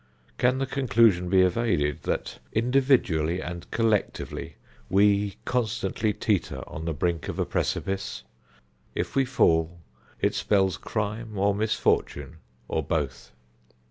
[0.39, 4.55] Can the conclusion be evaded that individually and collectively
[4.89, 8.23] we constantly teeter on the brink of a precipice?
[8.95, 9.77] If we fall
[10.19, 12.37] it spells crime or misfortune,
[12.67, 13.31] or both.